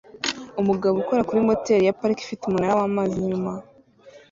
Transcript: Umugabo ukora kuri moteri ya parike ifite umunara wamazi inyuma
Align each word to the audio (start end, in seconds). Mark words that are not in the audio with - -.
Umugabo 0.61 0.95
ukora 1.01 1.25
kuri 1.27 1.39
moteri 1.47 1.83
ya 1.85 1.97
parike 1.99 2.21
ifite 2.23 2.41
umunara 2.45 2.77
wamazi 2.79 3.15
inyuma 3.21 3.51